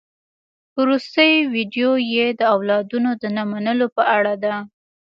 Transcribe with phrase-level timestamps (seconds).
[0.79, 4.55] وروستۍ ويډيو يې د اولادونو د نه منلو په اړه ده.